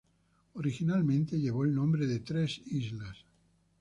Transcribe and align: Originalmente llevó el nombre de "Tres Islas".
Originalmente 0.55 1.39
llevó 1.39 1.63
el 1.63 1.75
nombre 1.75 2.07
de 2.07 2.21
"Tres 2.21 2.59
Islas". 2.65 3.17